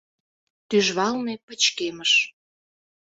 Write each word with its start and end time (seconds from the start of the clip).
Тӱжвалне 0.69 1.33
пычкемыш. 1.45 2.11